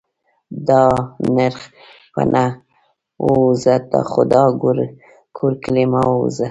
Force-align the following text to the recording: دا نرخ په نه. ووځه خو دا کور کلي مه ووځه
دا 0.67 0.83
نرخ 1.35 1.61
په 2.13 2.21
نه. 2.33 2.45
ووځه 3.25 3.75
خو 4.09 4.21
دا 4.33 4.43
کور 5.37 5.53
کلي 5.63 5.85
مه 5.91 6.01
ووځه 6.11 6.39